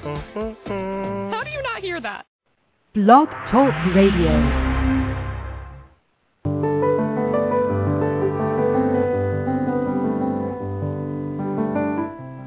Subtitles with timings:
[0.00, 2.26] How do you not hear that?
[2.94, 4.32] Blog Talk Radio.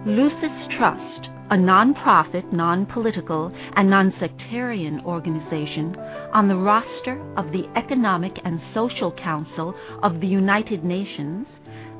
[0.08, 5.96] Lucis Trust, a non-profit, non-political, and non-sectarian organization
[6.34, 11.46] on the roster of the Economic and Social Council of the United Nations,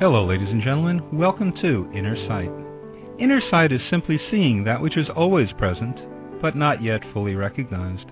[0.00, 1.02] Hello, ladies and gentlemen.
[1.18, 2.52] Welcome to Inner Sight.
[3.18, 5.98] Inner sight is simply seeing that which is always present,
[6.40, 8.06] but not yet fully recognized.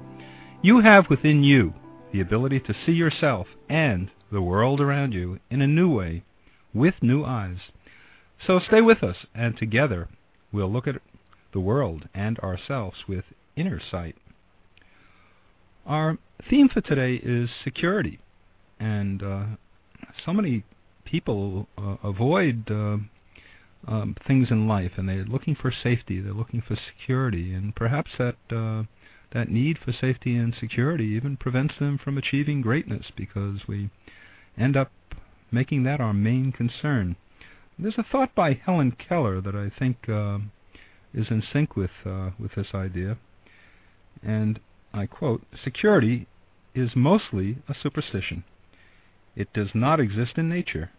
[0.62, 1.74] You have within you
[2.12, 6.24] the ability to see yourself and the world around you in a new way,
[6.74, 7.58] with new eyes.
[8.44, 10.08] So stay with us, and together
[10.50, 11.00] we'll look at
[11.52, 14.16] the world and ourselves with inner sight.
[15.86, 16.18] Our
[16.50, 18.18] theme for today is security,
[18.80, 19.44] and uh,
[20.24, 20.64] so many
[21.06, 22.98] people uh, avoid uh,
[23.88, 26.20] um, things in life, and they're looking for safety.
[26.20, 28.84] They're looking for security, and perhaps that uh,
[29.32, 33.90] that need for safety and security even prevents them from achieving greatness because we
[34.58, 34.90] end up
[35.50, 37.16] making that our main concern.
[37.78, 40.38] There's a thought by Helen Keller that I think uh,
[41.12, 43.18] is in sync with uh, with this idea,
[44.22, 44.58] and
[44.92, 46.26] I quote: "Security
[46.74, 48.44] is mostly a superstition.
[49.36, 50.90] It does not exist in nature,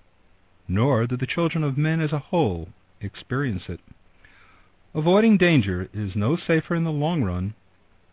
[0.68, 2.70] nor do the children of men as a whole
[3.02, 3.80] experience it.
[4.94, 7.54] Avoiding danger is no safer in the long run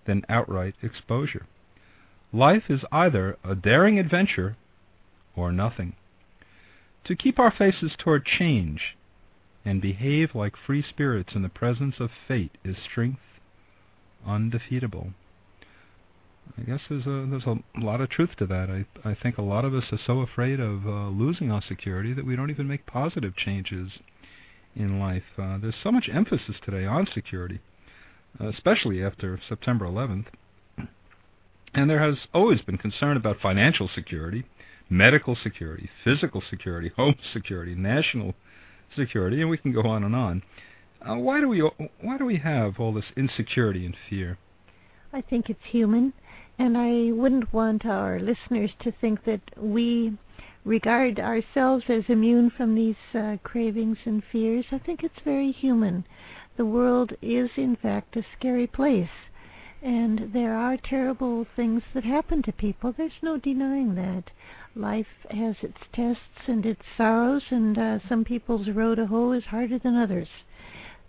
[0.06, 1.46] than outright exposure.
[2.32, 4.56] Life is either a daring adventure
[5.36, 5.94] or nothing.
[7.04, 8.96] To keep our faces toward change
[9.64, 13.20] and behave like free spirits in the presence of fate is strength
[14.26, 15.12] undefeatable.
[16.58, 18.70] I guess there's a there's a lot of truth to that.
[18.70, 22.12] I I think a lot of us are so afraid of uh, losing our security
[22.12, 23.90] that we don't even make positive changes
[24.76, 25.24] in life.
[25.38, 27.60] Uh, there's so much emphasis today on security,
[28.40, 30.26] especially after September 11th.
[31.74, 34.44] And there has always been concern about financial security,
[34.88, 38.34] medical security, physical security, home security, national
[38.96, 40.42] security, and we can go on and on.
[41.02, 41.60] Uh, why do we
[42.00, 44.38] why do we have all this insecurity and fear?
[45.12, 46.12] I think it's human.
[46.58, 50.16] And I wouldn't want our listeners to think that we
[50.64, 54.66] regard ourselves as immune from these uh, cravings and fears.
[54.70, 56.04] I think it's very human.
[56.56, 59.10] The world is, in fact, a scary place.
[59.82, 62.92] And there are terrible things that happen to people.
[62.92, 64.30] There's no denying that.
[64.74, 69.44] Life has its tests and its sorrows, and uh, some people's road to hoe is
[69.44, 70.28] harder than others.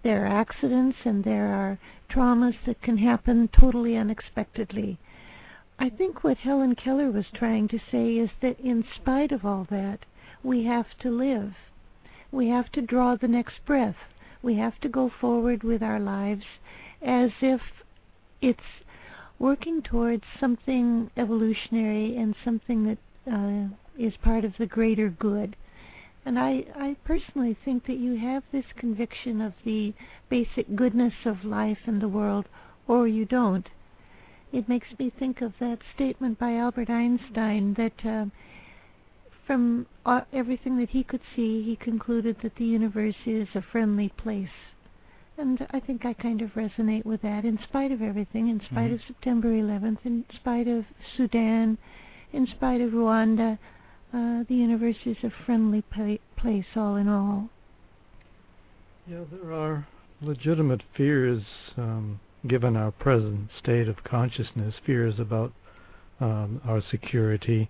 [0.04, 1.80] There are accidents and there are
[2.12, 5.00] traumas that can happen totally unexpectedly.
[5.78, 9.66] I think what Helen Keller was trying to say is that in spite of all
[9.70, 10.00] that,
[10.42, 11.54] we have to live.
[12.32, 13.98] We have to draw the next breath.
[14.42, 16.46] We have to go forward with our lives
[17.02, 17.62] as if
[18.42, 18.86] it's
[19.38, 22.98] working towards something evolutionary and something that
[23.30, 25.58] uh, is part of the greater good.
[26.26, 29.94] And I, I personally think that you have this conviction of the
[30.30, 32.48] basic goodness of life and the world,
[32.88, 33.70] or you don't
[34.56, 38.26] it makes me think of that statement by Albert Einstein that uh,
[39.46, 44.10] from uh, everything that he could see, he concluded that the universe is a friendly
[44.18, 44.48] place.
[45.38, 48.92] And I think I kind of resonate with that, in spite of everything, in spite
[48.92, 48.94] Mhm.
[48.94, 50.86] of September 11th, in spite of
[51.18, 51.78] Sudan,
[52.32, 53.58] in spite of Rwanda,
[54.14, 57.50] uh, the universe is a friendly pla- place, all in all.
[59.06, 59.86] Yeah, there are
[60.22, 61.44] legitimate fears
[61.76, 65.52] um, given our present state of consciousness, fears about
[66.20, 67.70] um, our security.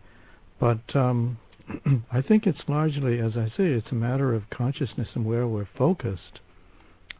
[0.59, 1.37] But um,
[2.11, 5.67] I think it's largely, as I say, it's a matter of consciousness and where we're
[5.77, 6.39] focused.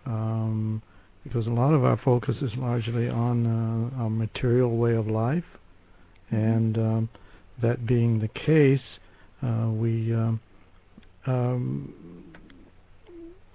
[0.05, 0.81] Um,
[1.23, 3.47] because a lot of our focus is largely on
[3.97, 5.43] uh, our material way of life
[6.31, 7.09] And um,
[7.61, 8.81] that being the case,
[9.43, 10.39] uh, we um,
[11.27, 11.93] um,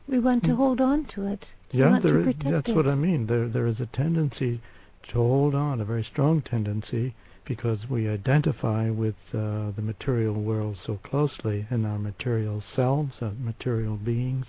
[0.08, 0.56] we want to Mm.
[0.56, 1.44] hold on to it.
[1.72, 2.75] Yeah, there is, that's it.
[2.75, 3.26] what I mean.
[3.26, 4.61] There there is a tendency
[5.08, 7.14] to hold on, a very strong tendency,
[7.46, 13.32] because we identify with uh, the material world so closely in our material selves, our
[13.32, 14.46] material beings,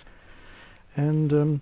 [0.95, 1.62] and um,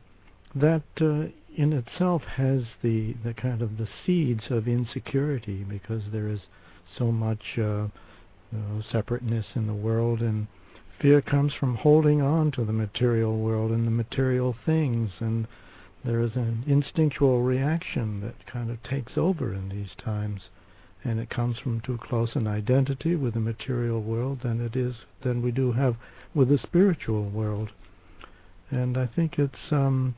[0.56, 6.30] that uh, in itself has the the kind of the seeds of insecurity, because there
[6.30, 6.40] is
[6.98, 7.88] so much uh,
[8.92, 10.48] separateness in the world and
[11.02, 15.48] fear comes from holding on to the material world and the material things and
[16.04, 20.42] there is an instinctual reaction that kind of takes over in these times
[21.04, 24.96] and it comes from too close an identity with the material world than it is
[25.24, 25.96] than we do have
[26.34, 27.72] with the spiritual world.
[28.70, 30.16] And i think it's um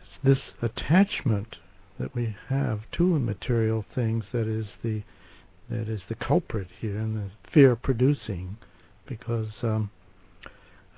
[0.00, 1.56] it's this attachment
[1.98, 5.02] that we have to material things that is the
[5.68, 8.56] that is the culprit here and the fear producing
[9.10, 9.90] because um,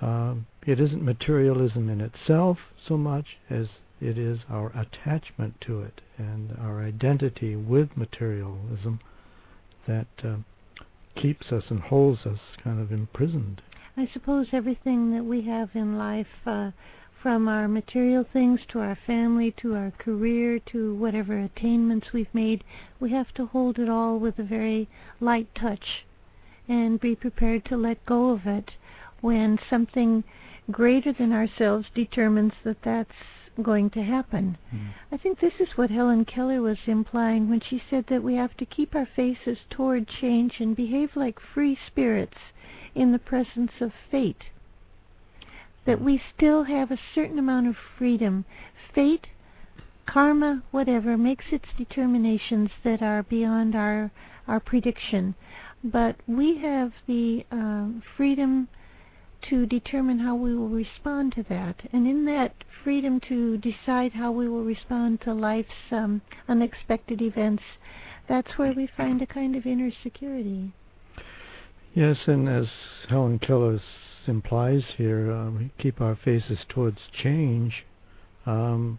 [0.02, 0.34] uh,
[0.66, 3.66] it isn't materialism in itself so much as
[4.00, 9.00] it is our attachment to it and our identity with materialism
[9.88, 10.36] that uh,
[11.20, 13.62] keeps us and holds us kind of imprisoned.
[13.96, 16.70] I suppose everything that we have in life, uh,
[17.22, 22.64] from our material things to our family to our career to whatever attainments we've made,
[22.98, 24.88] we have to hold it all with a very
[25.20, 26.04] light touch
[26.72, 28.70] and be prepared to let go of it
[29.20, 30.24] when something
[30.70, 33.10] greater than ourselves determines that that's
[33.62, 34.56] going to happen.
[34.70, 34.86] Hmm.
[35.12, 38.56] I think this is what Helen Keller was implying when she said that we have
[38.56, 42.38] to keep our faces toward change and behave like free spirits
[42.94, 44.44] in the presence of fate.
[45.84, 48.46] That we still have a certain amount of freedom.
[48.94, 49.26] Fate,
[50.06, 54.10] karma, whatever, makes its determinations that are beyond our
[54.48, 55.34] our prediction.
[55.84, 58.68] But we have the uh, freedom
[59.50, 61.76] to determine how we will respond to that.
[61.92, 67.62] And in that freedom to decide how we will respond to life's um, unexpected events,
[68.28, 70.72] that's where we find a kind of inner security.
[71.94, 72.66] Yes, and as
[73.08, 73.80] Helen Keller
[74.26, 77.84] implies here, uh, we keep our faces towards change.
[78.46, 78.98] Um,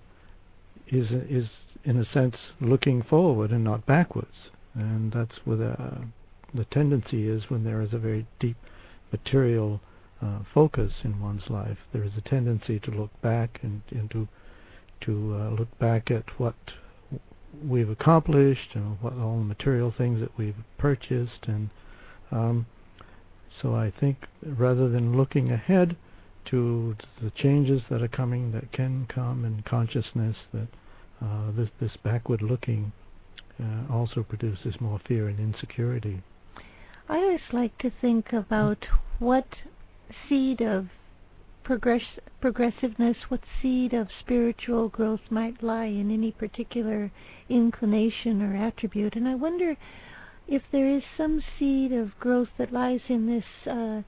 [0.87, 1.47] is is
[1.83, 6.07] in a sense looking forward and not backwards, and that's where the,
[6.53, 8.57] the tendency is when there is a very deep
[9.11, 9.81] material
[10.21, 11.77] uh, focus in one's life.
[11.91, 14.27] There is a tendency to look back and, and to
[15.01, 16.55] to uh, look back at what
[17.61, 21.69] we've accomplished and what all the material things that we've purchased and
[22.31, 22.65] um,
[23.61, 25.95] so I think rather than looking ahead
[26.45, 30.67] to the changes that are coming that can come in consciousness that
[31.21, 32.91] uh, this this backward looking
[33.61, 36.21] uh, also produces more fear and insecurity.
[37.09, 38.87] I always like to think about
[39.19, 39.47] what
[40.29, 40.87] seed of
[41.63, 47.11] progress, progressiveness, what seed of spiritual growth might lie in any particular
[47.49, 49.15] inclination or attribute.
[49.15, 49.75] And I wonder
[50.47, 54.01] if there is some seed of growth that lies in this uh,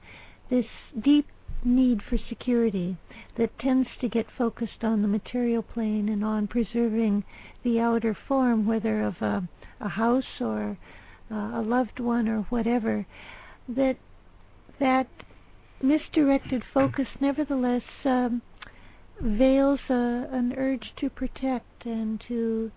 [0.48, 0.66] this
[0.98, 1.26] deep
[1.64, 2.96] need for security
[3.36, 7.24] that tends to get focused on the material plane and on preserving
[7.62, 9.48] the outer form, whether of a,
[9.80, 10.78] a house or
[11.30, 13.06] uh, a loved one or whatever,
[13.68, 13.96] that
[14.78, 15.08] that
[15.82, 18.42] misdirected focus nevertheless um,
[19.20, 22.70] veils a, an urge to protect and to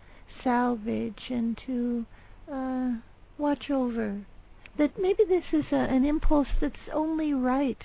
[0.44, 2.06] salvage and to
[2.52, 2.92] uh,
[3.38, 4.22] watch over.
[4.78, 7.84] That maybe this is a, an impulse that's only right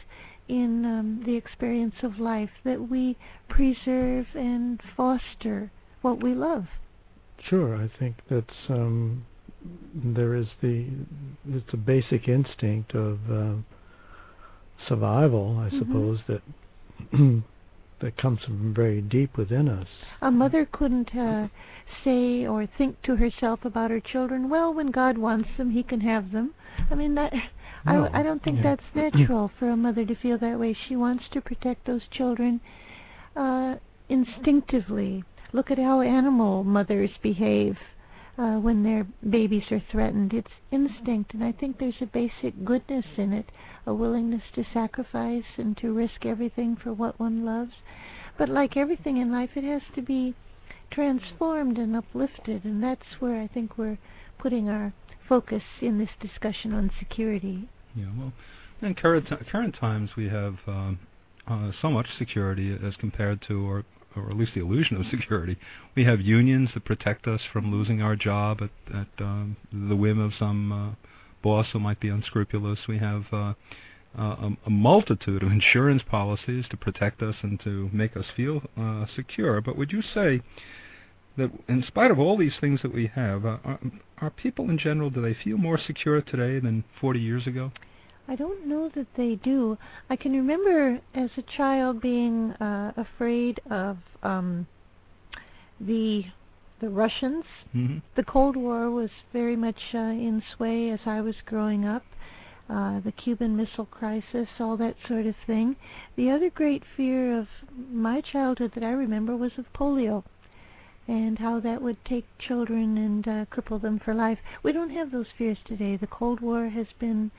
[0.48, 3.16] in um, the experience of life, that we
[3.48, 5.70] preserve and foster
[6.02, 6.66] what we love.
[7.42, 9.24] Sure, I think that's um,
[9.94, 10.86] there is the
[11.48, 13.54] it's a basic instinct of uh,
[14.88, 15.78] survival, I Mhm.
[15.78, 16.42] suppose that
[18.00, 19.88] that comes from very deep within us.
[20.20, 21.48] A mother couldn't uh,
[22.02, 26.00] say or think to herself about her children, well, when God wants them, He can
[26.00, 26.54] have them.
[26.90, 27.32] I mean, that
[27.86, 28.76] No, I, I don't think yeah.
[28.76, 30.72] that's natural for a mother to feel that way.
[30.74, 32.60] She wants to protect those children
[33.36, 33.76] uh,
[34.08, 35.24] instinctively.
[35.52, 37.78] Look at how animal mothers behave
[38.36, 40.32] uh, when their babies are threatened.
[40.32, 43.50] It's instinct, and I think there's a basic goodness in it,
[43.86, 47.72] a willingness to sacrifice and to risk everything for what one loves.
[48.36, 50.34] But like everything in life, it has to be
[50.90, 53.98] transformed and uplifted, and that's where I think we're
[54.38, 54.92] putting our
[55.28, 57.68] focus in this discussion on security.
[57.94, 58.32] Yeah, well,
[58.82, 60.98] in current current times we have um,
[61.46, 63.84] uh, so much security as compared to, or
[64.16, 65.56] or at least the illusion of security.
[65.94, 70.18] We have unions that protect us from losing our job at, at um, the whim
[70.18, 71.08] of some uh,
[71.42, 72.80] boss who might be unscrupulous.
[72.88, 73.54] We have uh,
[74.16, 79.06] a, a multitude of insurance policies to protect us and to make us feel uh,
[79.14, 79.60] secure.
[79.60, 80.40] But would you say
[81.36, 83.80] that, in spite of all these things that we have, uh, are,
[84.18, 87.72] are people in general do they feel more secure today than 40 years ago?
[88.26, 89.76] I don't know that they do.
[90.08, 94.66] I can remember as a child being uh, afraid of um,
[95.80, 96.24] the
[96.80, 97.44] the Russians.
[97.74, 97.98] Mm-hmm.
[98.16, 102.04] The Cold War was very much uh, in sway as I was growing up.
[102.68, 105.76] Uh, the Cuban Missile Crisis, all that sort of thing.
[106.16, 110.24] The other great fear of my childhood that I remember was of polio
[111.06, 114.38] and how that would take children and uh, cripple them for life.
[114.62, 115.96] We don't have those fears today.
[115.96, 117.30] The Cold War has been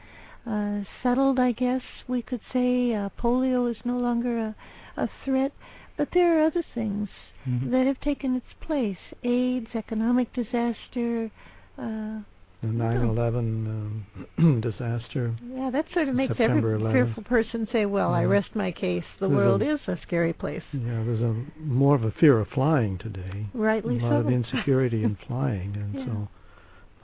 [0.45, 2.93] uh, settled, I guess we could say.
[2.93, 4.55] Uh, polio is no longer a,
[4.97, 5.51] a threat,
[5.97, 7.09] but there are other things
[7.47, 7.71] Mhm.
[7.71, 11.31] that have taken its place: AIDS, economic disaster.
[11.77, 12.21] Uh,
[12.61, 13.67] The 9/11
[14.37, 15.35] um, disaster.
[15.55, 16.93] yeah, that sort of makes September every 11th.
[16.93, 19.03] fearful person say, "Well, I rest my case.
[19.19, 22.39] The There's world a- is a scary place." Yeah, there's a more of a fear
[22.39, 23.45] of flying today.
[23.53, 24.15] Rightly a lot so.
[24.21, 26.05] of insecurity in flying, and Yeah.
[26.05, 26.27] so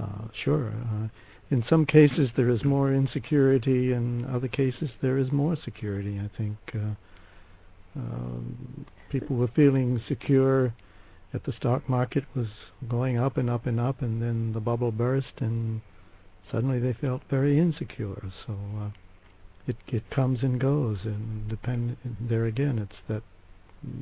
[0.03, 0.69] uh, sure.
[0.69, 1.07] Uh,
[1.51, 3.91] in some cases, there is more insecurity.
[3.91, 6.17] In other cases, there is more security.
[6.17, 6.95] I think uh,
[7.97, 10.73] um, people were feeling secure
[11.33, 12.47] at the stock market was
[12.87, 15.81] going up and up and up, and then the bubble burst, and
[16.49, 18.31] suddenly they felt very insecure.
[18.45, 18.89] So uh,
[19.67, 22.79] it it comes and goes, and depend there again.
[22.79, 23.23] It's that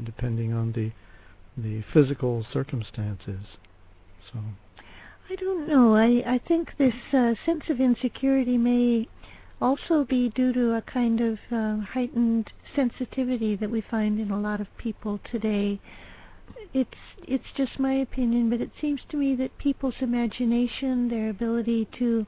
[0.03, 0.91] depending on the
[1.57, 3.57] the physical circumstances.
[4.31, 4.39] So
[5.31, 5.95] I don't know.
[5.95, 9.07] I I think this uh, sense of insecurity may
[9.61, 14.39] also be due to a kind of uh, heightened sensitivity that we find in a
[14.39, 15.79] lot of people today.
[16.73, 21.87] It's it's just my opinion, but it seems to me that people's imagination, their ability
[21.99, 22.25] to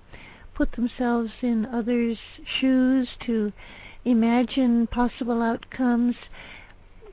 [0.54, 3.52] put themselves in others' shoes, to
[4.06, 6.18] imagine possible outcomes,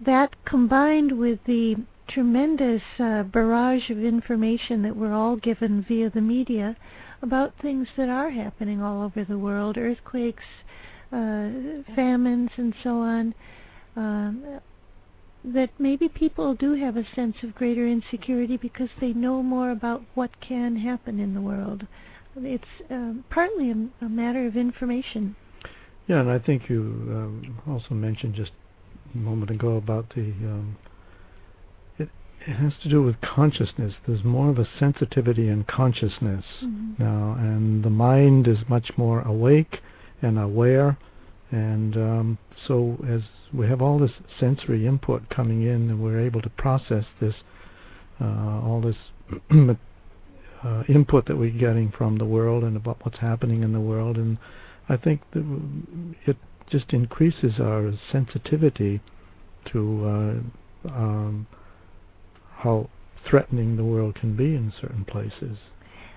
[0.05, 1.77] that combined with the
[2.09, 6.77] tremendous uh, barrage of information that we're all given via the media
[7.23, 10.45] about things that are happening all over the world earthquakes,
[11.13, 11.51] uh,
[11.95, 13.35] famines, and so on.
[13.97, 14.61] Um,
[15.45, 20.03] that maybe people do have a sense of greater insecurity because they know more about
[20.15, 21.87] what can happen in the world.
[22.37, 25.37] It's um, partly a, a matter of information.
[26.07, 28.53] yeah, and I think you um, also mentioned just
[29.15, 30.77] a moment ago about the um,
[32.47, 33.95] it has to do with consciousness.
[34.07, 36.99] There's more of a sensitivity in consciousness Mhm.
[36.99, 39.81] now, and the mind is much more awake
[40.23, 40.97] and aware.
[41.51, 46.43] And um, so, as we have all this sensory input coming in, and we're able
[46.43, 47.35] to process this,
[48.21, 48.97] uh, all this
[50.63, 54.17] uh, input that we're getting from the world and about what's happening in the world,
[54.17, 54.39] and
[54.89, 55.45] I think that
[56.27, 56.37] it
[56.71, 59.01] just increases our sensitivity
[59.67, 60.43] to
[60.87, 61.47] uh, um,
[62.59, 62.89] how
[63.29, 65.59] threatening the world can be in certain places.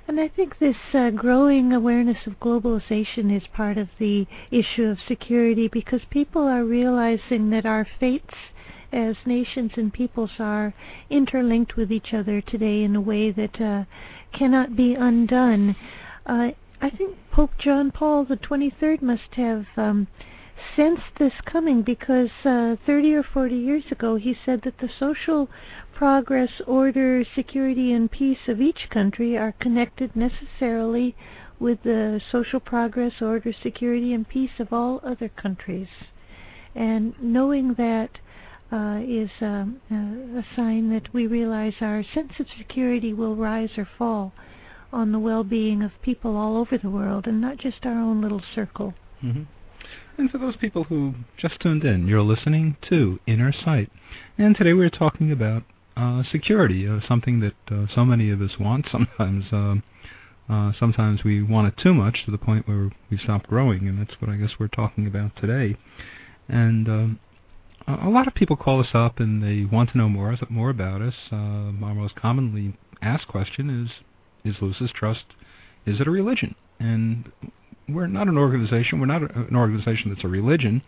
[0.07, 4.98] And I think this uh, growing awareness of globalization is part of the issue of
[5.07, 8.33] security because people are realizing that our fates
[8.91, 10.74] as nations and peoples are
[11.10, 13.83] interlinked with each other today in a way that uh,
[14.38, 15.75] cannot be undone.
[16.25, 16.50] Uh,
[16.81, 20.07] I think Pope John Paul the 23rd must have um,
[20.75, 25.50] sensed this coming because uh, 30 or 40 years ago he said that the social
[25.94, 31.15] progress, order, security, and peace of each country are connected necessarily
[31.60, 35.88] with the social progress, order, security, and peace of all other countries.
[36.74, 38.18] And knowing that
[38.72, 43.77] uh, is um, uh, a sign that we realize our sense of security will rise
[43.77, 44.34] or fall
[44.91, 48.41] on the well-being of people all over the world and not just our own little
[48.56, 48.94] circle.
[49.20, 49.44] hmm
[50.22, 53.92] And for those people who just tuned in, you're listening to Inner Sight.
[54.38, 55.63] And today we're talking about
[55.98, 58.86] uh, security, uh, something that uh, so many of us want.
[58.92, 59.82] Sometimes, um
[60.48, 64.00] uh, sometimes we want it too much to the point where we stop growing, and
[64.00, 65.75] that's what I guess we're talking about today.
[66.48, 67.20] And um,
[67.88, 70.70] a a lot of people call us up and they want to know more more
[70.70, 71.16] about us.
[71.32, 74.04] Uh, our most commonly asked question is,
[74.44, 75.25] "Is Lucis Trust?
[75.88, 77.32] Is it a religion?" And
[77.93, 79.00] we're not an organization.
[79.00, 80.81] We're not a, an organization that's a religion.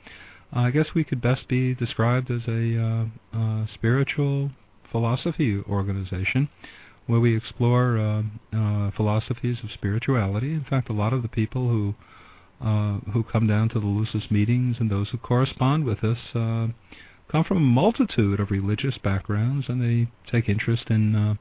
[0.55, 3.05] Uh, I guess we could best be described as a uh,
[3.37, 4.51] uh, spiritual
[4.91, 6.49] philosophy organization
[7.07, 8.23] where we explore uh,
[8.55, 10.53] uh, philosophies of spirituality.
[10.53, 11.95] In fact, a lot of the people who
[12.61, 16.67] uh, who come down to the Lucis meetings and those who correspond with us uh,
[17.29, 21.33] come from a multitude of religious backgrounds, and they take interest in uh,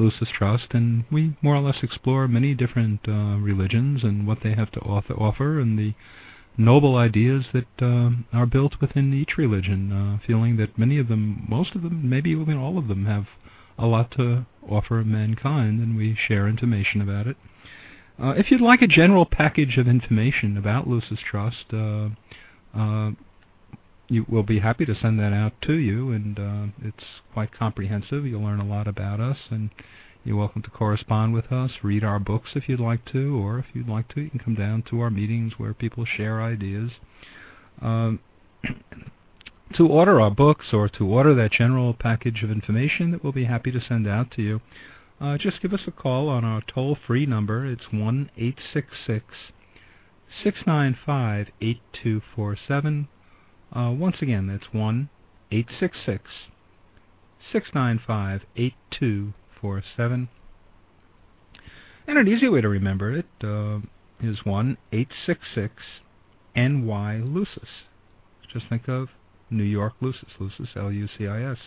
[0.00, 4.54] Lucis Trust, and we more or less explore many different uh, religions and what they
[4.54, 5.94] have to offer, and the
[6.56, 9.92] noble ideas that uh, are built within each religion.
[9.92, 13.26] Uh, feeling that many of them, most of them, maybe even all of them, have
[13.78, 17.36] a lot to offer mankind, and we share information about it.
[18.22, 22.08] Uh, if you'd like a general package of information about Lucis Trust, uh,
[22.74, 23.12] uh,
[24.10, 28.26] you we'll be happy to send that out to you, and uh, it's quite comprehensive.
[28.26, 29.70] You'll learn a lot about us, and
[30.24, 33.66] you're welcome to correspond with us, read our books if you'd like to, or if
[33.72, 36.90] you'd like to, you can come down to our meetings where people share ideas.
[37.80, 38.18] Um,
[39.76, 43.44] to order our books or to order that general package of information that we'll be
[43.44, 44.60] happy to send out to you,
[45.20, 47.64] uh, just give us a call on our toll-free number.
[47.64, 49.24] It's one eight six six
[50.42, 53.08] six nine five eight two four seven.
[53.74, 55.08] Uh, once again, that's one
[55.52, 56.24] eight six six
[57.52, 60.28] six nine five eight two four seven.
[62.06, 63.78] And an easy way to remember it uh,
[64.20, 65.74] is one eight six six
[66.56, 67.68] NY Lucis.
[68.52, 69.08] Just think of
[69.48, 71.58] New York Lucis, Lucis L U C I S.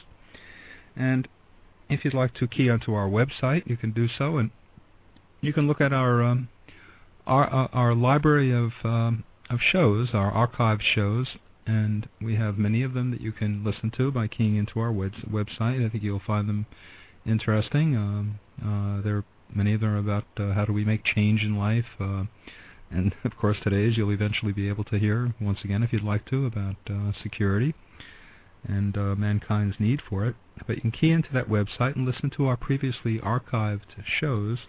[0.96, 1.28] And
[1.90, 4.52] if you'd like to key onto our website, you can do so, and
[5.42, 6.50] you can look at our um,
[7.26, 11.28] our uh, our library of um, of shows, our archived shows,
[11.66, 14.92] and we have many of them that you can listen to by keying into our
[14.92, 15.86] web- website.
[15.86, 16.66] I think you'll find them
[17.26, 17.96] interesting.
[17.96, 21.58] Um, uh, there many of them are about uh, how do we make change in
[21.58, 22.24] life, uh,
[22.92, 26.26] and of course today's you'll eventually be able to hear once again if you'd like
[26.26, 27.74] to about uh, security
[28.66, 30.36] and uh, mankind's need for it.
[30.66, 34.60] But you can key into that website and listen to our previously archived shows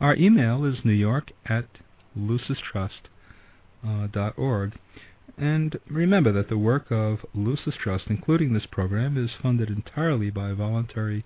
[0.00, 1.66] Our email is newyork at
[2.16, 4.72] lucistrust.org.
[5.36, 10.52] And remember that the work of Lucis Trust, including this program, is funded entirely by
[10.52, 11.24] voluntary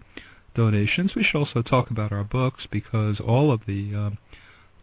[0.55, 1.15] donations.
[1.15, 4.11] We should also talk about our books because all of the uh,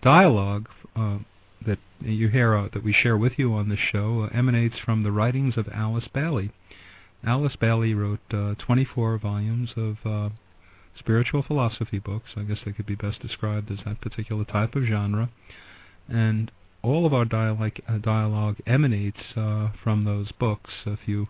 [0.04, 1.18] dialogue uh,
[1.66, 5.02] that you hear uh, that we share with you on this show uh, emanates from
[5.02, 6.52] the writings of Alice Bailey.
[7.26, 10.30] Alice Bailey wrote uh, 24 volumes of uh,
[10.98, 12.32] spiritual philosophy books.
[12.36, 15.30] I guess they could be best described as that particular type of genre.
[16.08, 16.52] And
[16.84, 20.70] all of our dialogue, dialogue emanates from those books.
[20.86, 21.28] If you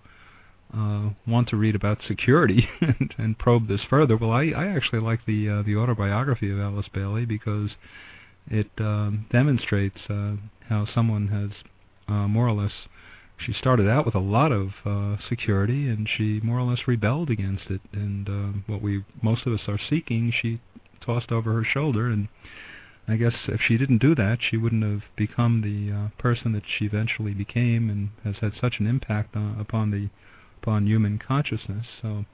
[0.73, 4.99] uh, want to read about security and, and, probe this further, well, I, I actually
[4.99, 7.71] like the uh, the autobiography of Alice Bailey because
[8.47, 10.35] it um, demonstrates uh,
[10.67, 11.51] how someone has
[12.07, 12.73] uh, more or less.
[13.37, 17.29] She started out with a lot of uh, security, and she more or less rebelled
[17.29, 17.81] against it.
[17.91, 20.61] And uh, what we most of us are seeking, she
[21.05, 22.07] tossed over her shoulder.
[22.07, 22.27] And
[23.07, 26.85] I guess if she didn't do that, she wouldn't have become the person that she
[26.85, 30.09] eventually became, and has had such an impact upon the
[30.61, 31.85] upon human consciousness.
[32.01, 32.25] So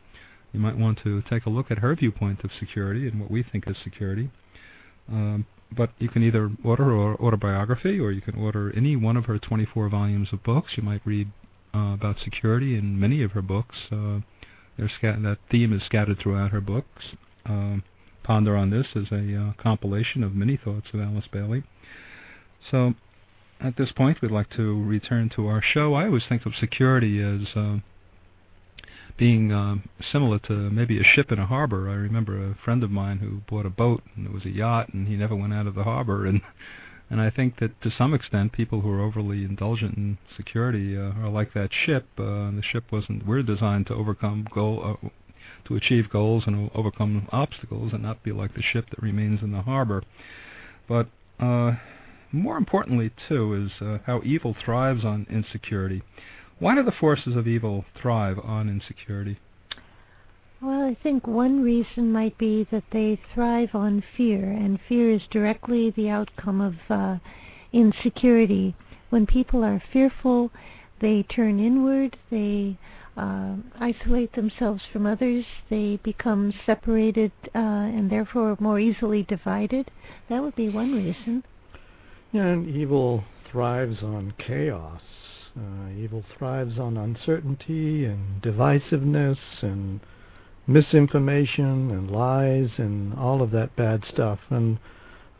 [0.54, 3.44] you might want to take a look at her viewpoint of security and what we
[3.44, 4.30] think is security.
[5.10, 9.26] Um, but you can either order her autobiography or you can order any one of
[9.26, 10.74] her 24 volumes of books.
[10.76, 11.30] You might read
[11.74, 13.76] uh, about security in many of her books.
[13.92, 14.20] Uh,
[14.98, 17.16] scat- that theme is scattered throughout her books.
[17.46, 17.84] Um,
[18.24, 21.64] Ponder on This is a uh, compilation of many thoughts of Alice Bailey.
[22.70, 22.94] So
[23.60, 25.94] at this point, we'd like to return to our show.
[25.94, 27.78] I always think of security as uh,
[29.18, 31.90] being um, similar to maybe a ship in a harbor.
[31.90, 34.94] I remember a friend of mine who bought a boat and it was a yacht
[34.94, 36.42] and he never went out of the harbor and
[37.10, 41.12] and I think that to some extent people who are overly indulgent in security uh,
[41.22, 42.08] are like that ship.
[42.18, 45.08] Uh, the ship wasn't we're designed to overcome goal uh,
[45.68, 49.52] to achieve goals and overcome obstacles and not be like the ship that remains in
[49.52, 50.04] the harbor.
[50.88, 51.08] But
[51.40, 51.74] uh,
[52.32, 56.02] more importantly, too, is uh, how evil thrives on insecurity.
[56.62, 59.40] Why do the forces of evil thrive on insecurity?
[60.62, 65.24] Well, I think one reason might be that they thrive on fear, and fear is
[65.32, 67.18] directly the outcome of uh,
[67.74, 68.76] insecurity.
[69.10, 70.52] When people are fearful,
[71.00, 72.78] they turn inward, they
[73.18, 79.90] uh, isolate themselves from others, they become separated uh, and therefore more easily divided.
[80.30, 81.44] That would be one reason.
[82.32, 85.02] Yeah, and evil thrives on chaos.
[85.58, 90.00] Uh, evil thrives on uncertainty and divisiveness and
[90.66, 94.40] misinformation and lies and all of that bad stuff.
[94.50, 94.80] And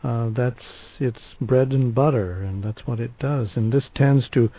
[0.04, 0.64] uh, that's
[1.00, 3.48] its bread and butter, and that's what it does.
[3.54, 4.50] And this tends to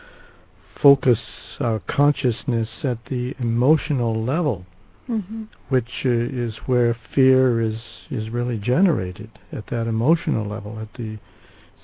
[0.82, 1.20] focus
[1.60, 4.66] our consciousness at the emotional level.
[5.10, 5.44] Mm-hmm.
[5.68, 7.76] which uh, is where fear is
[8.10, 11.18] is really generated at that emotional level, at the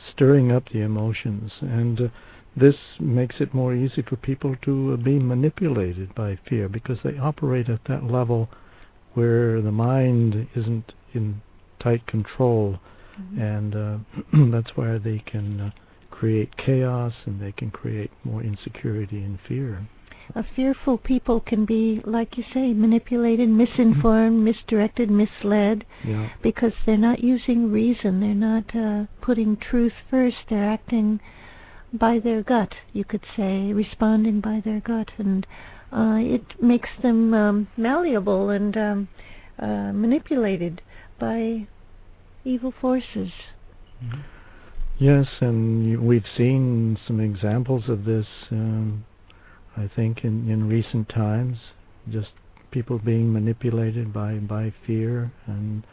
[0.09, 2.07] stirring up the emotions, and uh,
[2.59, 7.17] this makes it more easy for people to uh, be manipulated by fear because they
[7.17, 8.49] operate at that level
[9.13, 11.41] where the mind isn't in
[11.79, 12.79] tight control,
[13.19, 13.41] Mm-hmm.
[13.41, 13.97] and uh,
[14.61, 15.71] that's where they can uh,
[16.09, 19.85] create chaos and they can create more insecurity and fear.
[20.35, 26.29] A fearful people can be, like you say, manipulated, misinformed, misdirected, misled, Yeah.
[26.41, 28.21] because they're not using reason.
[28.21, 30.37] They're not uh, putting truth first.
[30.49, 31.19] They're acting
[31.93, 35.45] by their gut, you could say, responding by their gut, and
[35.91, 39.07] uh, it makes them um, malleable and um,
[39.57, 40.81] uh, manipulated
[41.19, 41.67] by
[42.43, 43.31] evil forces.
[44.99, 48.27] Yes, and we've seen some examples of this.
[48.51, 49.05] Um,
[49.77, 51.57] I think in in recent times,
[52.09, 52.29] just
[52.71, 55.85] people being manipulated by by fear and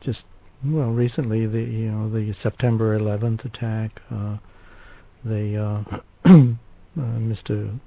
[0.00, 0.20] just
[0.64, 4.38] well, recently the you know the September 11th attack, uh,
[5.28, 6.56] the uh, uh,
[6.98, 7.78] Mr.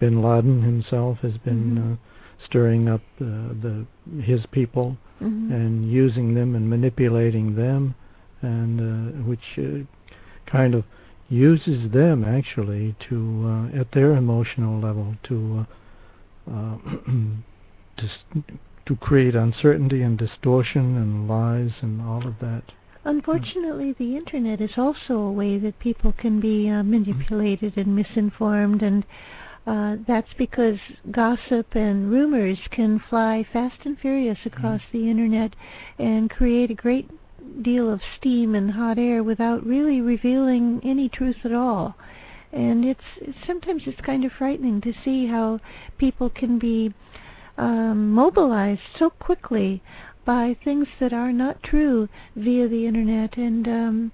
[0.00, 1.92] Bin Laden himself has been Mhm.
[1.92, 1.96] uh,
[2.44, 3.24] stirring up uh,
[3.62, 3.86] the
[4.22, 5.50] his people Mhm.
[5.50, 7.94] and using them and manipulating them,
[8.42, 9.84] and uh, which uh,
[10.46, 10.84] kind of
[11.28, 15.66] uses them actually to uh, at their emotional level to
[16.48, 16.76] uh, uh,
[17.96, 18.08] to
[18.86, 22.62] to create uncertainty and distortion and lies and all of that.
[23.08, 28.82] Unfortunately, the internet is also a way that people can be uh, manipulated and misinformed,
[28.82, 29.02] and
[29.66, 30.76] uh, that's because
[31.10, 35.56] gossip and rumors can fly fast and furious across the internet
[35.98, 37.08] and create a great
[37.62, 41.96] deal of steam and hot air without really revealing any truth at all.
[42.52, 45.60] And it's, it's sometimes it's kind of frightening to see how
[45.96, 46.92] people can be
[47.58, 49.82] um, mobilized so quickly
[50.28, 54.12] by things that are not true via the internet, and um,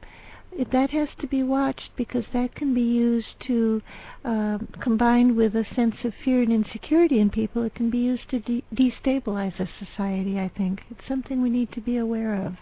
[0.53, 3.83] it, that has to be watched because that can be used to,
[4.25, 8.31] uh, combined with a sense of fear and insecurity in people, it can be used
[8.31, 10.39] to de- destabilize a society.
[10.39, 12.53] I think it's something we need to be aware of.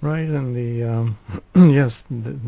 [0.00, 1.18] Right, and the um,
[1.74, 2.38] yes, the,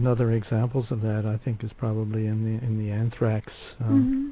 [0.00, 4.30] another examples of that I think is probably in the in the anthrax uh, hmm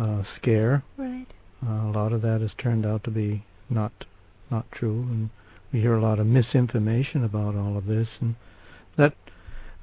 [0.00, 0.82] uh, scare.
[0.96, 1.26] Right.
[1.64, 3.92] Uh, a lot of that has turned out to be not
[4.50, 5.30] not true, and
[5.72, 8.34] we hear a lot of misinformation about all of this, and
[8.96, 9.14] that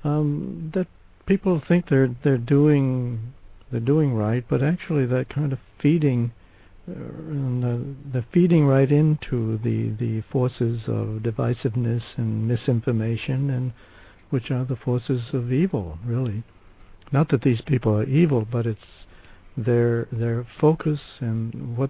[0.03, 0.87] um, that
[1.25, 3.33] people think they're they're doing
[3.71, 6.31] they're doing right, but actually that kind of feeding
[6.87, 13.73] uh, and the, the feeding right into the the forces of divisiveness and misinformation, and
[14.29, 16.43] which are the forces of evil, really.
[17.11, 18.79] Not that these people are evil, but it's
[19.57, 21.89] their their focus and what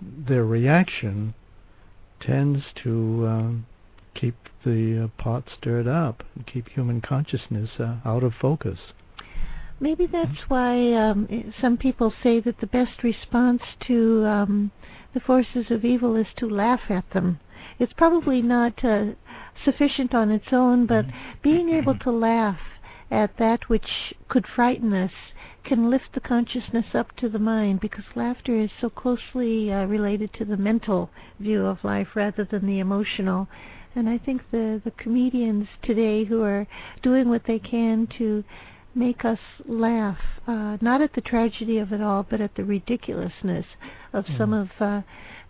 [0.00, 1.34] their reaction
[2.20, 3.66] tends to um,
[4.14, 8.78] keep the uh, pot stirred up and keep human consciousness uh, out of focus.
[9.80, 14.70] Maybe that's why um, some people say that the best response to um,
[15.12, 17.40] the forces of evil is to laugh at them.
[17.78, 19.12] It's probably not uh,
[19.64, 21.06] sufficient on its own, but
[21.42, 22.60] being able to laugh
[23.10, 25.12] at that which could frighten us
[25.64, 30.32] can lift the consciousness up to the mind because laughter is so closely uh, related
[30.34, 33.48] to the mental view of life rather than the emotional.
[33.94, 36.66] And I think the, the comedians today who are
[37.02, 38.44] doing what they can to
[38.94, 43.66] make us laugh, uh, not at the tragedy of it all, but at the ridiculousness
[44.12, 45.02] of some of uh,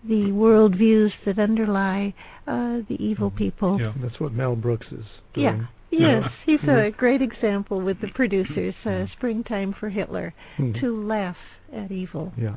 [0.07, 2.15] the world views that underlie
[2.47, 3.81] uh, the evil people.
[3.81, 3.93] Yeah.
[4.03, 5.45] That's what Mel Brooks is doing.
[5.45, 5.67] Yeah.
[5.99, 6.23] Doing.
[6.23, 6.97] Yes, he's a Mhm.
[6.97, 10.81] great example with the producers, uh, Springtime for Hitler, Mhm.
[10.81, 11.39] to laugh
[11.73, 12.33] at evil.
[12.37, 12.57] Yeah.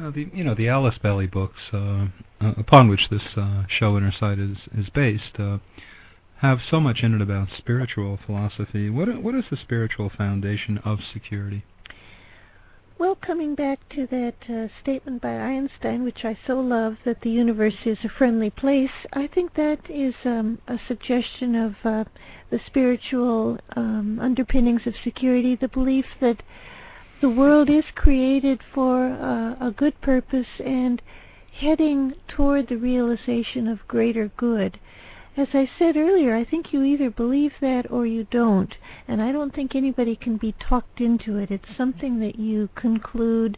[0.00, 2.06] Uh, the you know the Alice Bailey books uh,
[2.40, 5.58] uh, upon which this uh, show Inner Sight is is based uh,
[6.38, 8.88] have so much in it about spiritual philosophy.
[8.88, 11.64] What what is the spiritual foundation of security?
[13.00, 17.30] Well, coming back to that uh, statement by Einstein, which I so love, that the
[17.30, 22.04] universe is a friendly place, I think that is um, a suggestion of uh,
[22.50, 26.42] the spiritual um, underpinnings of security, the belief that
[27.22, 31.00] the world is created for uh, a good purpose and
[31.58, 34.78] heading toward the realization of greater good.
[35.36, 38.74] As I said earlier, I think you either believe that or you don't,
[39.06, 41.52] and I don't think anybody can be talked into it.
[41.52, 43.56] It's something that you conclude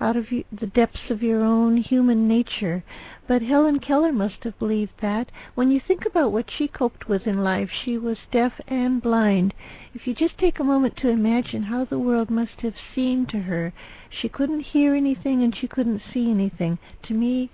[0.00, 2.82] out of the depths of your own human nature.
[3.28, 5.30] But Helen Keller must have believed that.
[5.54, 9.54] When you think about what she coped with in life, she was deaf and blind.
[9.94, 13.42] If you just take a moment to imagine how the world must have seemed to
[13.42, 13.72] her,
[14.10, 16.78] she couldn't hear anything and she couldn't see anything.
[17.04, 17.50] To me,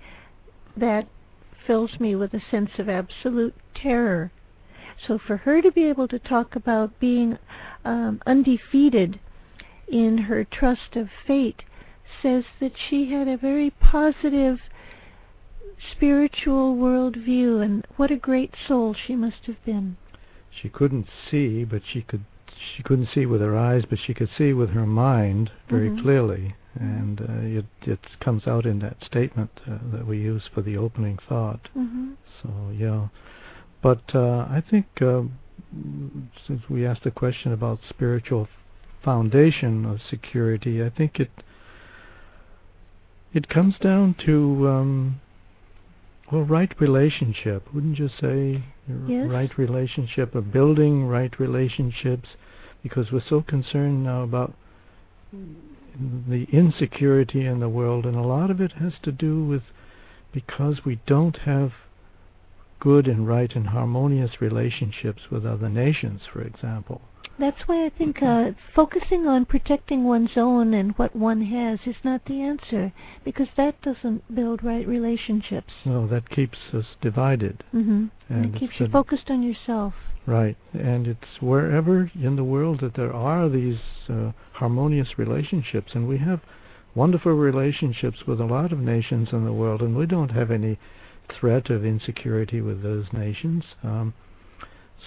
[0.75, 1.07] that
[1.69, 4.31] fills me with a sense of absolute terror.
[5.05, 7.37] So for her to be able to talk about being
[7.85, 9.19] um, undefeated
[9.87, 11.61] in her trust of fate
[12.23, 14.57] says that she had a very positive
[15.91, 19.95] spiritual world view, and what a great soul she must have been.
[20.49, 22.25] She couldn't see, but she could.
[22.75, 26.01] She couldn't see with her eyes, but she could see with her mind very Mhm.
[26.01, 30.61] clearly, and uh, it it comes out in that statement uh, that we use for
[30.61, 31.69] the opening thought.
[31.77, 32.11] Mm-hmm.
[32.41, 33.07] So yeah,
[33.81, 35.23] but uh, I think uh,
[36.45, 38.47] since we asked the question about spiritual
[39.03, 41.31] foundation of security, I think it
[43.33, 45.21] it comes down to um,
[46.31, 47.73] well, right relationship.
[47.73, 48.63] Wouldn't you say
[49.07, 49.29] Yes.
[49.29, 52.27] right relationship, or building right relationships?
[52.83, 54.53] Because we're so concerned now about
[55.31, 59.63] the insecurity in the world, and a lot of it has to do with
[60.31, 61.71] because we don't have
[62.79, 67.01] good and right and harmonious relationships with other nations, for example.
[67.39, 71.95] That's why I think uh, focusing on protecting one's own and what one has is
[72.03, 72.91] not the answer,
[73.23, 75.73] because that doesn't build right relationships.
[75.85, 77.63] No, that keeps us divided.
[77.73, 78.07] Mm-hmm.
[78.27, 79.93] And it keeps you focused on yourself.
[80.25, 86.07] Right, and it's wherever in the world that there are these uh, harmonious relationships, and
[86.07, 86.41] we have
[86.93, 90.77] wonderful relationships with a lot of nations in the world, and we don't have any
[91.39, 93.63] threat of insecurity with those nations.
[93.81, 94.13] Um,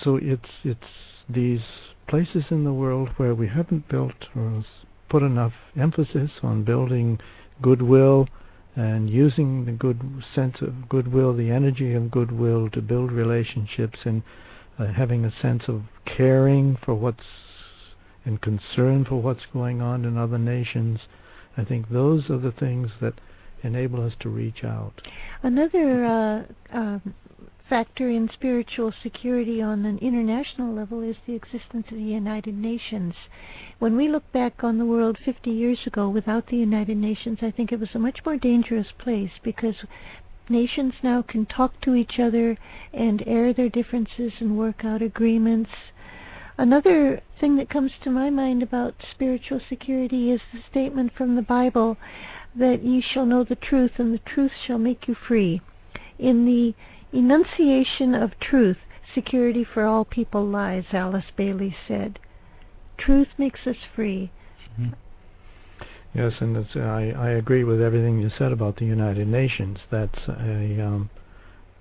[0.02, 0.80] so it's it's
[1.28, 1.60] these
[2.08, 4.64] places in the world where we haven't built or
[5.08, 7.18] put enough emphasis on building
[7.60, 8.26] goodwill
[8.74, 10.00] and using the good
[10.34, 14.22] sense of goodwill, the energy of goodwill to build relationships and
[14.78, 17.24] uh, having a sense of caring for what's
[18.24, 21.00] and concern for what's going on in other nations.
[21.56, 23.14] I think those are the things that
[23.62, 24.92] enable us to reach out.
[25.42, 26.42] Another uh,
[26.76, 27.14] um
[27.72, 33.14] factor in spiritual security on an international level is the existence of the United Nations.
[33.78, 37.50] When we look back on the world 50 years ago without the United Nations, I
[37.50, 39.74] think it was a much more dangerous place because
[40.50, 42.58] nations now can talk to each other
[42.92, 45.70] and air their differences and work out agreements.
[46.58, 51.40] Another thing that comes to my mind about spiritual security is the statement from the
[51.40, 51.96] Bible
[52.54, 55.62] that ye shall know the truth and the truth shall make you free.
[56.18, 56.74] In the
[57.12, 58.78] enunciation of truth,
[59.14, 62.18] security for all people lies, Alice Bailey said.
[62.98, 64.30] Truth makes us free.
[66.14, 69.78] Yes, and I, I agree with everything you said about the United Nations.
[69.90, 71.10] That's a um,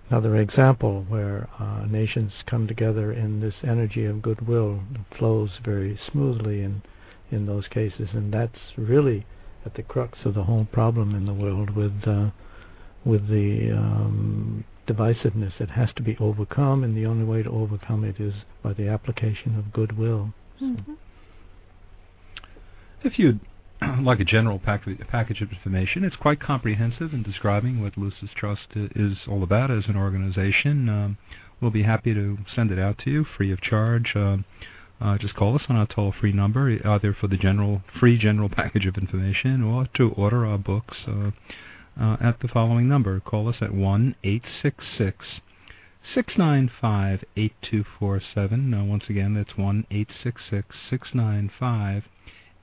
[0.10, 4.82] another example where uh, nations come together in this energy of goodwill
[5.18, 6.82] flows very smoothly in
[7.30, 9.26] in those cases, and that's really
[9.66, 12.30] at the crux of the whole problem in the world with uh,
[13.06, 18.04] with the um, divisiveness that has to be overcome, and the only way to overcome
[18.04, 20.34] it is by the application of goodwill.
[20.62, 20.98] Mhm.
[23.04, 23.40] If you'd
[24.02, 28.68] like a general pack- package of information, it's quite comprehensive in describing what Lucis Trust
[28.76, 30.88] is all about as an organization.
[30.88, 31.18] Um,
[31.60, 34.16] we'll be happy to send it out to you free of charge.
[34.16, 34.46] Um
[35.02, 38.86] uh, just call us on our toll-free number, either for the general free general package
[38.86, 41.32] of information or to order our books uh,
[42.00, 43.20] uh, at the following number.
[43.20, 45.26] Call us at one eight six six
[46.14, 48.70] six nine five eight two four seven.
[48.70, 52.04] Now, once again, that's one eight six six six nine five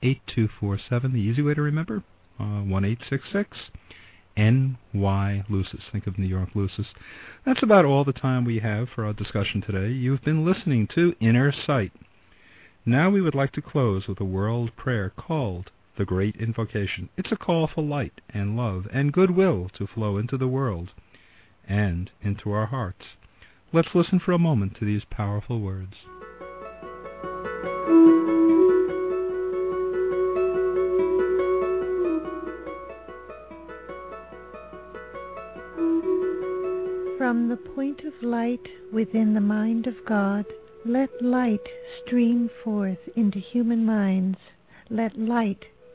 [0.01, 1.13] 8247.
[1.13, 2.03] The easy way to remember,
[2.39, 3.57] uh, 1866
[4.37, 5.81] NY Lucis.
[5.91, 6.87] Think of New York Lucis.
[7.45, 9.91] That's about all the time we have for our discussion today.
[9.91, 11.91] You've been listening to Inner Sight.
[12.85, 17.09] Now we would like to close with a world prayer called the Great Invocation.
[17.17, 20.91] It's a call for light and love and goodwill to flow into the world
[21.67, 23.03] and into our hearts.
[23.73, 25.95] Let's listen for a moment to these powerful words.
[37.17, 40.45] From the point of light within the mind of God,
[40.85, 41.67] let light
[42.05, 44.37] stream forth into human minds.
[44.89, 45.65] Let light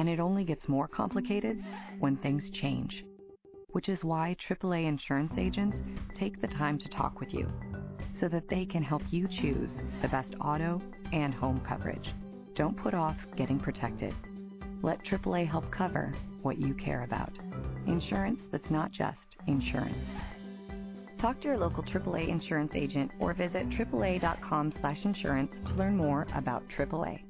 [0.00, 1.62] and it only gets more complicated
[1.98, 3.04] when things change,
[3.72, 5.76] which is why AAA insurance agents
[6.18, 7.46] take the time to talk with you
[8.18, 10.80] so that they can help you choose the best auto
[11.12, 12.14] and home coverage.
[12.54, 14.14] Don't put off getting protected.
[14.82, 17.38] Let AAA help cover what you care about.
[17.86, 19.98] Insurance that's not just insurance.
[21.20, 27.29] Talk to your local AAA insurance agent or visit AAA.com/insurance to learn more about AAA.